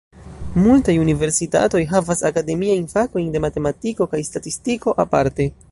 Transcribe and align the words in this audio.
Multaj 0.67 0.95
universitatoj 1.01 1.83
havas 1.93 2.25
akademiajn 2.31 2.89
fakojn 2.97 3.31
de 3.37 3.45
matematiko 3.47 4.13
kaj 4.15 4.25
statistiko 4.31 5.01
aparte. 5.07 5.53